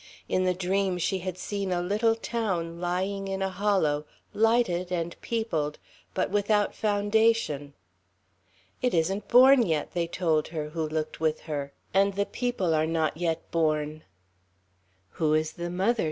[0.27, 5.15] In the dream she had seen a little town lying in a hollow, lighted and
[5.21, 5.77] peopled,
[6.15, 7.75] but without foundation.
[8.81, 12.87] "It isn't born yet," they told her, who looked with her, "and the people are
[12.87, 14.01] not yet born."
[15.19, 15.99] "Who is the mother?"